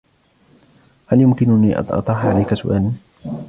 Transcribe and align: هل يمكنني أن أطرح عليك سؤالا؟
هل 1.07 1.21
يمكنني 1.21 1.79
أن 1.79 1.85
أطرح 1.89 2.25
عليك 2.25 2.53
سؤالا؟ 2.53 2.91